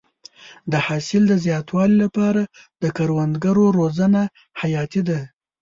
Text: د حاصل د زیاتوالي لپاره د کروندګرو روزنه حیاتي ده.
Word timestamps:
د 0.71 0.73
حاصل 0.87 1.23
د 1.27 1.33
زیاتوالي 1.45 1.97
لپاره 2.03 2.41
د 2.81 2.83
کروندګرو 2.97 3.65
روزنه 3.79 4.21
حیاتي 4.61 5.01
ده. 5.09 5.19